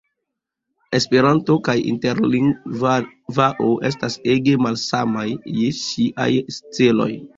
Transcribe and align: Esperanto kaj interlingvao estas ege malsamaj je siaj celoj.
Esperanto 0.99 1.57
kaj 1.67 1.75
interlingvao 1.91 3.69
estas 3.91 4.17
ege 4.37 4.57
malsamaj 4.65 5.27
je 5.61 5.71
siaj 5.85 6.31
celoj. 6.59 7.11